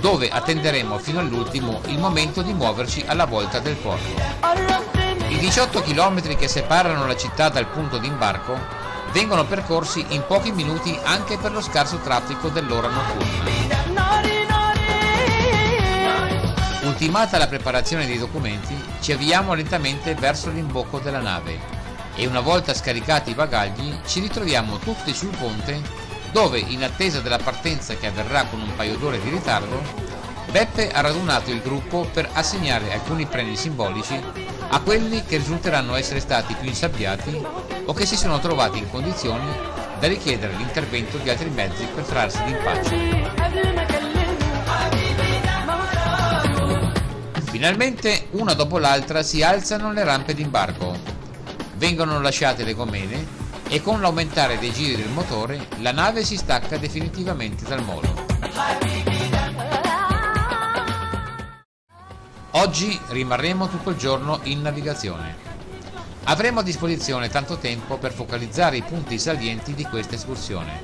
dove 0.00 0.28
attenderemo 0.28 0.98
fino 0.98 1.20
all'ultimo 1.20 1.80
il 1.86 1.98
momento 1.98 2.42
di 2.42 2.52
muoverci 2.52 3.04
alla 3.06 3.24
volta 3.24 3.60
del 3.60 3.76
porto. 3.76 4.20
I 5.28 5.38
18 5.38 5.82
km 5.82 6.36
che 6.36 6.48
separano 6.48 7.06
la 7.06 7.16
città 7.16 7.50
dal 7.50 7.68
punto 7.68 7.98
di 7.98 8.08
imbarco 8.08 8.58
vengono 9.12 9.44
percorsi 9.44 10.04
in 10.08 10.24
pochi 10.26 10.50
minuti 10.50 10.98
anche 11.04 11.38
per 11.38 11.52
lo 11.52 11.60
scarso 11.60 11.98
traffico 11.98 12.48
dell'ora 12.48 12.88
notturna. 12.88 13.76
Ultimata 16.82 17.38
la 17.38 17.46
preparazione 17.46 18.06
dei 18.06 18.18
documenti, 18.18 18.74
ci 19.00 19.12
avviamo 19.12 19.54
lentamente 19.54 20.14
verso 20.14 20.50
l'imbocco 20.50 20.98
della 20.98 21.20
nave 21.20 21.77
e 22.18 22.26
una 22.26 22.40
volta 22.40 22.74
scaricati 22.74 23.30
i 23.30 23.34
bagagli 23.34 23.94
ci 24.04 24.18
ritroviamo 24.18 24.78
tutti 24.78 25.14
sul 25.14 25.34
ponte 25.36 25.80
dove, 26.32 26.58
in 26.58 26.82
attesa 26.82 27.20
della 27.20 27.38
partenza 27.38 27.94
che 27.94 28.08
avverrà 28.08 28.44
con 28.44 28.60
un 28.60 28.74
paio 28.74 28.96
d'ore 28.96 29.20
di 29.22 29.30
ritardo, 29.30 29.80
Beppe 30.50 30.90
ha 30.90 31.00
radunato 31.00 31.50
il 31.50 31.60
gruppo 31.60 32.08
per 32.12 32.28
assegnare 32.32 32.92
alcuni 32.92 33.26
premi 33.26 33.54
simbolici 33.54 34.18
a 34.70 34.80
quelli 34.80 35.22
che 35.24 35.36
risulteranno 35.36 35.94
essere 35.94 36.20
stati 36.20 36.54
più 36.54 36.68
insabbiati 36.68 37.40
o 37.84 37.92
che 37.92 38.04
si 38.04 38.16
sono 38.16 38.40
trovati 38.40 38.78
in 38.78 38.90
condizioni 38.90 39.46
da 40.00 40.06
richiedere 40.08 40.54
l'intervento 40.56 41.18
di 41.18 41.30
altri 41.30 41.50
mezzi 41.50 41.84
per 41.94 42.04
trarsi 42.04 42.42
d'impaccio. 42.44 42.90
Finalmente, 47.50 48.28
una 48.32 48.54
dopo 48.54 48.78
l'altra, 48.78 49.22
si 49.22 49.42
alzano 49.42 49.92
le 49.92 50.04
rampe 50.04 50.34
d'imbarco. 50.34 50.97
Vengono 51.78 52.20
lasciate 52.20 52.64
le 52.64 52.74
gomene 52.74 53.24
e 53.68 53.80
con 53.80 54.00
l'aumentare 54.00 54.58
dei 54.58 54.72
giri 54.72 54.96
del 54.96 55.10
motore 55.10 55.68
la 55.78 55.92
nave 55.92 56.24
si 56.24 56.36
stacca 56.36 56.76
definitivamente 56.76 57.64
dal 57.64 57.84
molo. 57.84 58.26
Oggi 62.50 62.98
rimarremo 63.10 63.68
tutto 63.68 63.90
il 63.90 63.96
giorno 63.96 64.40
in 64.42 64.60
navigazione. 64.60 65.36
Avremo 66.24 66.60
a 66.60 66.64
disposizione 66.64 67.28
tanto 67.28 67.58
tempo 67.58 67.96
per 67.96 68.12
focalizzare 68.12 68.76
i 68.76 68.82
punti 68.82 69.16
salienti 69.16 69.72
di 69.74 69.84
questa 69.84 70.16
escursione. 70.16 70.82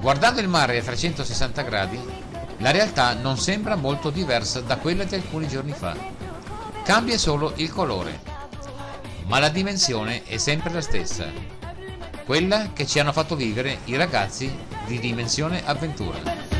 Guardando 0.00 0.40
il 0.40 0.48
mare 0.48 0.78
a 0.78 0.82
360 0.82 1.62
gradi, 1.62 2.00
la 2.58 2.72
realtà 2.72 3.14
non 3.14 3.38
sembra 3.38 3.76
molto 3.76 4.10
diversa 4.10 4.60
da 4.60 4.76
quella 4.78 5.04
di 5.04 5.14
alcuni 5.14 5.46
giorni 5.46 5.72
fa. 5.72 5.94
Cambia 6.82 7.16
solo 7.16 7.52
il 7.56 7.70
colore, 7.70 8.31
ma 9.26 9.38
la 9.38 9.48
dimensione 9.48 10.24
è 10.24 10.36
sempre 10.36 10.72
la 10.72 10.80
stessa, 10.80 11.26
quella 12.24 12.72
che 12.72 12.86
ci 12.86 12.98
hanno 12.98 13.12
fatto 13.12 13.36
vivere 13.36 13.78
i 13.84 13.96
ragazzi 13.96 14.52
di 14.86 14.98
Dimensione 14.98 15.64
Avventura. 15.64 16.52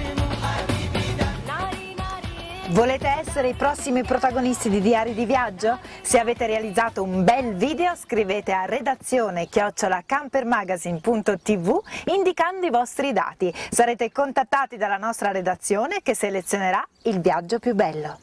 Volete 2.72 3.06
essere 3.06 3.50
i 3.50 3.54
prossimi 3.54 4.02
protagonisti 4.02 4.68
di 4.70 4.80
Diari 4.80 5.12
di 5.12 5.26
Viaggio? 5.26 5.78
Se 6.00 6.18
avete 6.18 6.46
realizzato 6.46 7.02
un 7.02 7.22
bel 7.22 7.54
video 7.54 7.94
scrivete 7.94 8.52
a 8.52 8.64
redazione 8.64 9.46
chiocciolacampermagazine.tv 9.46 11.82
indicando 12.14 12.64
i 12.64 12.70
vostri 12.70 13.12
dati. 13.12 13.52
Sarete 13.68 14.10
contattati 14.10 14.78
dalla 14.78 14.96
nostra 14.96 15.32
redazione 15.32 15.98
che 16.02 16.14
selezionerà 16.14 16.82
il 17.02 17.20
viaggio 17.20 17.58
più 17.58 17.74
bello. 17.74 18.16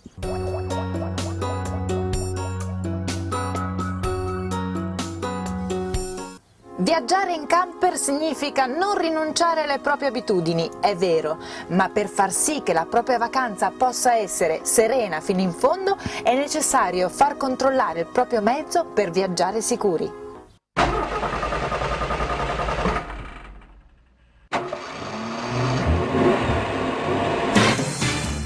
Viaggiare 6.80 7.34
in 7.34 7.46
camper 7.46 7.98
significa 7.98 8.66
non 8.66 8.98
rinunciare 8.98 9.64
alle 9.64 9.80
proprie 9.80 10.08
abitudini, 10.08 10.70
è 10.80 10.96
vero, 10.96 11.38
ma 11.72 11.90
per 11.90 12.08
far 12.08 12.32
sì 12.32 12.62
che 12.64 12.72
la 12.72 12.86
propria 12.86 13.18
vacanza 13.18 13.70
possa 13.70 14.16
essere 14.16 14.62
serena 14.64 15.20
fino 15.20 15.42
in 15.42 15.52
fondo 15.52 15.98
è 16.24 16.34
necessario 16.36 17.10
far 17.10 17.36
controllare 17.36 18.00
il 18.00 18.06
proprio 18.06 18.42
mezzo 18.42 18.86
per 18.86 19.12
viaggiare 19.12 19.60
sicuri. 19.60 20.10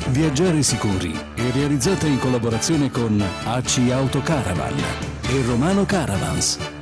Viaggiare 0.08 0.64
sicuri 0.64 1.12
è 1.36 1.52
realizzata 1.52 2.08
in 2.08 2.18
collaborazione 2.18 2.90
con 2.90 3.24
AC 3.46 3.92
Autocaravan 3.92 4.78
e 5.28 5.44
Romano 5.46 5.86
Caravans. 5.86 6.73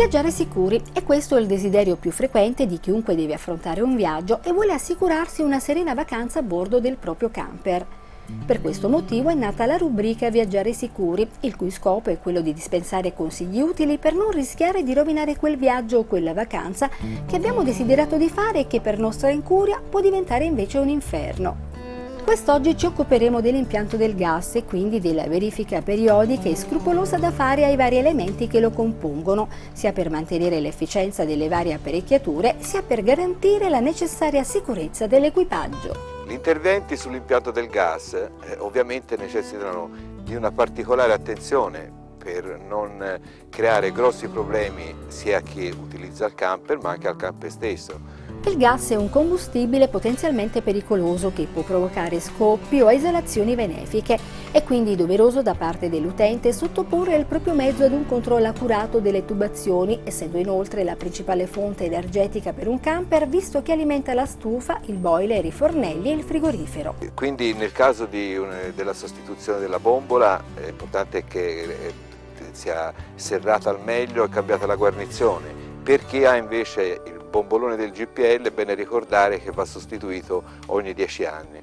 Viaggiare 0.00 0.30
sicuri 0.30 0.82
e 0.94 1.02
questo 1.02 1.36
è 1.36 1.40
il 1.40 1.46
desiderio 1.46 1.96
più 1.96 2.10
frequente 2.10 2.66
di 2.66 2.80
chiunque 2.80 3.14
deve 3.14 3.34
affrontare 3.34 3.82
un 3.82 3.96
viaggio 3.96 4.40
e 4.42 4.50
vuole 4.50 4.72
assicurarsi 4.72 5.42
una 5.42 5.60
serena 5.60 5.92
vacanza 5.92 6.38
a 6.38 6.42
bordo 6.42 6.80
del 6.80 6.96
proprio 6.96 7.28
camper. 7.28 7.84
Per 8.46 8.62
questo 8.62 8.88
motivo 8.88 9.28
è 9.28 9.34
nata 9.34 9.66
la 9.66 9.76
rubrica 9.76 10.30
Viaggiare 10.30 10.72
sicuri, 10.72 11.28
il 11.40 11.54
cui 11.54 11.70
scopo 11.70 12.08
è 12.08 12.18
quello 12.18 12.40
di 12.40 12.54
dispensare 12.54 13.12
consigli 13.12 13.60
utili 13.60 13.98
per 13.98 14.14
non 14.14 14.30
rischiare 14.30 14.82
di 14.82 14.94
rovinare 14.94 15.36
quel 15.36 15.58
viaggio 15.58 15.98
o 15.98 16.04
quella 16.04 16.32
vacanza 16.32 16.88
che 16.88 17.36
abbiamo 17.36 17.62
desiderato 17.62 18.16
di 18.16 18.30
fare 18.30 18.60
e 18.60 18.66
che 18.66 18.80
per 18.80 18.98
nostra 18.98 19.28
incuria 19.28 19.82
può 19.86 20.00
diventare 20.00 20.44
invece 20.44 20.78
un 20.78 20.88
inferno. 20.88 21.69
Quest'oggi 22.30 22.76
ci 22.76 22.86
occuperemo 22.86 23.40
dell'impianto 23.40 23.96
del 23.96 24.14
gas 24.14 24.54
e 24.54 24.64
quindi 24.64 25.00
della 25.00 25.26
verifica 25.26 25.82
periodica 25.82 26.48
e 26.48 26.54
scrupolosa 26.54 27.18
da 27.18 27.32
fare 27.32 27.64
ai 27.64 27.74
vari 27.74 27.96
elementi 27.96 28.46
che 28.46 28.60
lo 28.60 28.70
compongono, 28.70 29.48
sia 29.72 29.90
per 29.90 30.10
mantenere 30.10 30.60
l'efficienza 30.60 31.24
delle 31.24 31.48
varie 31.48 31.72
apparecchiature, 31.72 32.54
sia 32.60 32.82
per 32.82 33.02
garantire 33.02 33.68
la 33.68 33.80
necessaria 33.80 34.44
sicurezza 34.44 35.08
dell'equipaggio. 35.08 36.22
Gli 36.24 36.30
interventi 36.30 36.96
sull'impianto 36.96 37.50
del 37.50 37.66
gas 37.66 38.12
eh, 38.12 38.30
ovviamente 38.58 39.16
necessitano 39.16 39.90
di 40.22 40.36
una 40.36 40.52
particolare 40.52 41.12
attenzione 41.12 41.90
per 42.16 42.60
non 42.60 43.18
creare 43.48 43.90
grossi 43.90 44.28
problemi 44.28 44.94
sia 45.08 45.38
a 45.38 45.40
chi 45.40 45.66
utilizza 45.66 46.26
il 46.26 46.36
camper 46.36 46.78
ma 46.78 46.90
anche 46.90 47.08
al 47.08 47.16
camper 47.16 47.50
stesso. 47.50 48.19
Il 48.46 48.56
gas 48.56 48.88
è 48.90 48.96
un 48.96 49.10
combustibile 49.10 49.88
potenzialmente 49.88 50.62
pericoloso 50.62 51.30
che 51.30 51.46
può 51.52 51.60
provocare 51.62 52.20
scoppi 52.20 52.80
o 52.80 52.90
esalazioni 52.90 53.54
benefiche. 53.54 54.18
È 54.50 54.62
quindi 54.64 54.96
doveroso 54.96 55.42
da 55.42 55.54
parte 55.54 55.90
dell'utente 55.90 56.52
sottoporre 56.54 57.16
il 57.16 57.26
proprio 57.26 57.52
mezzo 57.52 57.84
ad 57.84 57.92
un 57.92 58.06
controllo 58.06 58.48
accurato 58.48 58.98
delle 58.98 59.26
tubazioni, 59.26 60.00
essendo 60.04 60.38
inoltre 60.38 60.84
la 60.84 60.96
principale 60.96 61.46
fonte 61.46 61.84
energetica 61.84 62.54
per 62.54 62.66
un 62.66 62.80
camper, 62.80 63.28
visto 63.28 63.60
che 63.60 63.72
alimenta 63.72 64.14
la 64.14 64.24
stufa, 64.24 64.80
il 64.86 64.96
boiler, 64.96 65.44
i 65.44 65.52
fornelli 65.52 66.10
e 66.10 66.14
il 66.14 66.22
frigorifero. 66.22 66.94
Quindi 67.14 67.52
nel 67.52 67.72
caso 67.72 68.08
un, 68.10 68.72
della 68.74 68.94
sostituzione 68.94 69.60
della 69.60 69.78
bombola 69.78 70.42
è 70.54 70.68
importante 70.68 71.24
che 71.24 71.62
eh, 71.62 71.92
sia 72.52 72.92
serrata 73.14 73.68
al 73.68 73.80
meglio 73.84 74.24
e 74.24 74.28
cambiata 74.30 74.64
la 74.64 74.76
guarnizione. 74.76 75.68
Per 75.82 76.04
chi 76.06 76.24
ha 76.24 76.36
invece 76.36 77.00
il 77.04 77.19
bombolone 77.30 77.76
del 77.76 77.92
GPL 77.92 78.42
è 78.42 78.50
bene 78.50 78.74
ricordare 78.74 79.38
che 79.38 79.52
va 79.52 79.64
sostituito 79.64 80.42
ogni 80.66 80.92
10 80.92 81.24
anni. 81.24 81.62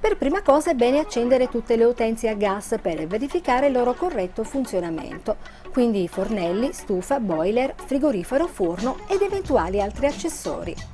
Per 0.00 0.18
prima 0.18 0.42
cosa 0.42 0.70
è 0.70 0.74
bene 0.74 0.98
accendere 0.98 1.48
tutte 1.48 1.76
le 1.76 1.84
utenze 1.84 2.28
a 2.28 2.34
gas 2.34 2.76
per 2.80 3.06
verificare 3.06 3.68
il 3.68 3.72
loro 3.72 3.94
corretto 3.94 4.42
funzionamento, 4.44 5.36
quindi 5.72 6.08
fornelli, 6.08 6.72
stufa, 6.72 7.20
boiler, 7.20 7.74
frigorifero, 7.76 8.46
forno 8.46 8.98
ed 9.08 9.22
eventuali 9.22 9.80
altri 9.80 10.06
accessori. 10.06 10.93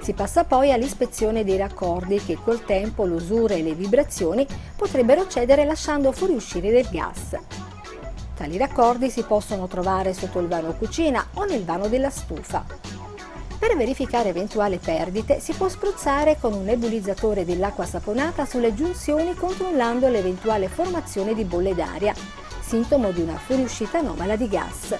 Si 0.00 0.14
passa 0.14 0.44
poi 0.44 0.72
all'ispezione 0.72 1.44
dei 1.44 1.58
raccordi 1.58 2.22
che 2.24 2.38
col 2.42 2.64
tempo, 2.64 3.04
l'usura 3.04 3.54
e 3.54 3.62
le 3.62 3.74
vibrazioni 3.74 4.46
potrebbero 4.74 5.28
cedere 5.28 5.66
lasciando 5.66 6.10
fuoriuscire 6.10 6.70
del 6.70 6.88
gas. 6.90 7.36
Tali 8.34 8.56
raccordi 8.56 9.10
si 9.10 9.22
possono 9.22 9.66
trovare 9.68 10.14
sotto 10.14 10.38
il 10.38 10.48
vano 10.48 10.72
cucina 10.72 11.26
o 11.34 11.44
nel 11.44 11.64
vano 11.64 11.88
della 11.88 12.08
stufa. 12.08 12.64
Per 13.58 13.76
verificare 13.76 14.30
eventuali 14.30 14.78
perdite 14.78 15.38
si 15.38 15.52
può 15.52 15.68
spruzzare 15.68 16.38
con 16.40 16.54
un 16.54 16.64
nebulizzatore 16.64 17.44
dell'acqua 17.44 17.84
saponata 17.84 18.46
sulle 18.46 18.74
giunzioni 18.74 19.34
controllando 19.34 20.08
l'eventuale 20.08 20.68
formazione 20.68 21.34
di 21.34 21.44
bolle 21.44 21.74
d'aria, 21.74 22.14
sintomo 22.62 23.10
di 23.10 23.20
una 23.20 23.36
fuoriuscita 23.36 23.98
anomala 23.98 24.36
di 24.36 24.48
gas 24.48 24.96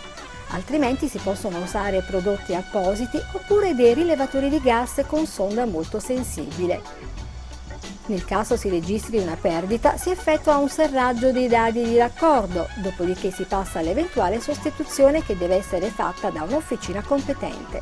altrimenti 0.51 1.09
si 1.09 1.19
possono 1.19 1.59
usare 1.59 2.03
prodotti 2.03 2.55
appositi 2.55 3.21
oppure 3.33 3.75
dei 3.75 3.95
rilevatori 3.95 4.49
di 4.49 4.61
gas 4.61 5.03
con 5.07 5.27
sonda 5.27 5.65
molto 5.65 5.99
sensibile. 5.99 6.83
Nel 8.07 8.25
caso 8.25 8.57
si 8.57 8.69
registri 8.69 9.19
una 9.19 9.37
perdita, 9.41 9.97
si 9.97 10.11
effettua 10.11 10.57
un 10.57 10.69
serraggio 10.69 11.31
dei 11.31 11.47
dadi 11.47 11.85
di 11.85 11.97
raccordo, 11.97 12.69
dopodiché 12.77 13.31
si 13.31 13.45
passa 13.45 13.79
all'eventuale 13.79 14.41
sostituzione 14.41 15.25
che 15.25 15.37
deve 15.37 15.57
essere 15.57 15.91
fatta 15.91 16.31
da 16.31 16.43
un'officina 16.43 17.03
competente. 17.03 17.81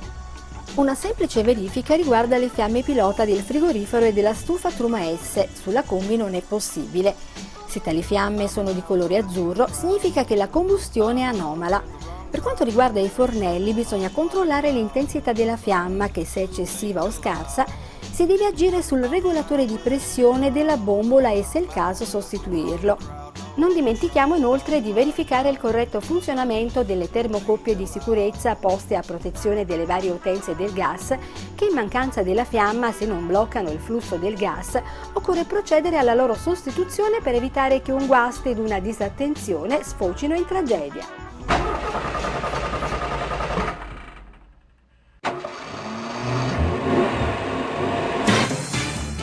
Una 0.74 0.94
semplice 0.94 1.42
verifica 1.42 1.94
riguarda 1.96 2.36
le 2.36 2.48
fiamme 2.48 2.82
pilota 2.82 3.24
del 3.24 3.40
frigorifero 3.40 4.04
e 4.04 4.12
della 4.12 4.34
stufa 4.34 4.70
Truma 4.70 5.00
S, 5.00 5.46
sulla 5.60 5.82
combi 5.82 6.16
non 6.16 6.34
è 6.34 6.42
possibile. 6.42 7.14
Se 7.66 7.80
tali 7.80 8.02
fiamme 8.02 8.48
sono 8.48 8.72
di 8.72 8.82
colore 8.82 9.16
azzurro, 9.16 9.66
significa 9.72 10.24
che 10.24 10.36
la 10.36 10.48
combustione 10.48 11.22
è 11.22 11.24
anomala. 11.24 11.82
Per 12.30 12.42
quanto 12.42 12.62
riguarda 12.62 13.00
i 13.00 13.08
fornelli 13.08 13.72
bisogna 13.72 14.10
controllare 14.10 14.70
l'intensità 14.70 15.32
della 15.32 15.56
fiamma 15.56 16.08
che 16.10 16.24
se 16.26 16.42
eccessiva 16.42 17.02
o 17.02 17.10
scarsa 17.10 17.64
si 18.12 18.26
deve 18.26 18.46
agire 18.46 18.82
sul 18.82 19.00
regolatore 19.00 19.64
di 19.64 19.78
pressione 19.82 20.52
della 20.52 20.76
bombola 20.76 21.30
e 21.30 21.42
se 21.42 21.58
è 21.58 21.62
il 21.62 21.68
caso 21.68 22.04
sostituirlo. 22.04 22.98
Non 23.54 23.72
dimentichiamo 23.72 24.36
inoltre 24.36 24.80
di 24.80 24.92
verificare 24.92 25.48
il 25.48 25.58
corretto 25.58 26.00
funzionamento 26.00 26.84
delle 26.84 27.10
termocoppie 27.10 27.74
di 27.74 27.86
sicurezza 27.86 28.54
poste 28.54 28.94
a 28.94 29.02
protezione 29.02 29.64
delle 29.64 29.84
varie 29.84 30.10
utenze 30.10 30.54
del 30.54 30.72
gas 30.72 31.16
che 31.54 31.64
in 31.64 31.74
mancanza 31.74 32.22
della 32.22 32.44
fiamma 32.44 32.92
se 32.92 33.06
non 33.06 33.26
bloccano 33.26 33.70
il 33.70 33.80
flusso 33.80 34.16
del 34.16 34.36
gas 34.36 34.80
occorre 35.14 35.44
procedere 35.44 35.96
alla 35.96 36.14
loro 36.14 36.34
sostituzione 36.34 37.20
per 37.20 37.34
evitare 37.34 37.82
che 37.82 37.90
un 37.90 38.06
guasto 38.06 38.48
ed 38.48 38.58
una 38.58 38.78
disattenzione 38.78 39.82
sfocino 39.82 40.36
in 40.36 40.44
tragedia. 40.44 41.27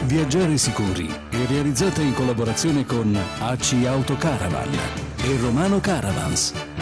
Viaggiare 0.06 0.58
sicuri 0.58 1.08
è 1.30 1.46
realizzata 1.48 2.02
in 2.02 2.14
collaborazione 2.14 2.86
con 2.86 3.18
AC 3.40 3.86
Auto 3.86 4.16
Caravan 4.16 4.72
e 5.24 5.38
Romano 5.42 5.80
Caravans. 5.80 6.75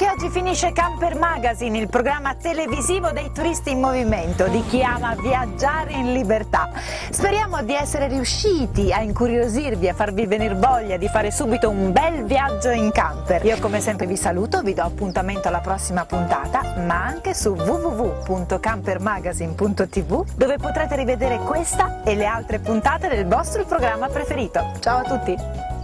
Anche 0.00 0.14
oggi 0.14 0.30
finisce 0.30 0.72
Camper 0.72 1.18
Magazine, 1.18 1.76
il 1.76 1.90
programma 1.90 2.34
televisivo 2.34 3.10
dei 3.10 3.30
turisti 3.34 3.72
in 3.72 3.80
movimento, 3.80 4.48
di 4.48 4.64
chi 4.64 4.82
ama 4.82 5.14
viaggiare 5.14 5.92
in 5.92 6.14
libertà. 6.14 6.70
Speriamo 7.10 7.62
di 7.62 7.74
essere 7.74 8.08
riusciti 8.08 8.94
a 8.94 9.02
incuriosirvi, 9.02 9.90
a 9.90 9.94
farvi 9.94 10.24
venire 10.24 10.54
voglia 10.54 10.96
di 10.96 11.06
fare 11.06 11.30
subito 11.30 11.68
un 11.68 11.92
bel 11.92 12.24
viaggio 12.24 12.70
in 12.70 12.90
camper. 12.92 13.44
Io 13.44 13.58
come 13.58 13.80
sempre 13.80 14.06
vi 14.06 14.16
saluto, 14.16 14.62
vi 14.62 14.72
do 14.72 14.84
appuntamento 14.84 15.48
alla 15.48 15.60
prossima 15.60 16.06
puntata, 16.06 16.76
ma 16.78 17.04
anche 17.04 17.34
su 17.34 17.50
www.campermagazine.tv 17.50 20.24
dove 20.34 20.56
potrete 20.56 20.96
rivedere 20.96 21.40
questa 21.40 22.02
e 22.04 22.14
le 22.14 22.24
altre 22.24 22.58
puntate 22.58 23.08
del 23.08 23.26
vostro 23.26 23.66
programma 23.66 24.08
preferito. 24.08 24.64
Ciao 24.80 25.00
a 25.00 25.02
tutti! 25.02 25.79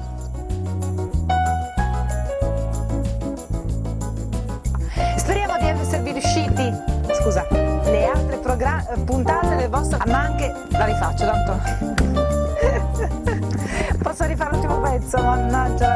Riusciti, 6.57 6.73
scusa, 7.21 7.47
le 7.51 8.07
altre 8.07 8.39
puntate 9.05 9.57
del 9.57 9.69
vostro, 9.69 9.99
ma 10.07 10.21
anche, 10.21 10.53
la 10.71 10.85
rifaccio 10.87 11.25
tanto, 11.27 11.61
posso 14.03 14.25
rifare 14.25 14.51
l'ultimo 14.53 14.81
pezzo, 14.81 15.19
mannaggia 15.19 15.96